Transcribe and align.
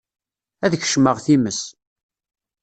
Ad 0.65 0.73
kecmeɣ 0.81 1.17
times. 1.25 1.61